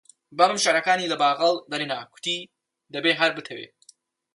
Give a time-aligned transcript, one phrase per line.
[0.37, 2.39] بابم شیعرەکانی لە باخەڵ دەرێنا، گوتی:
[2.93, 3.67] دەبێ هەر بتەوێ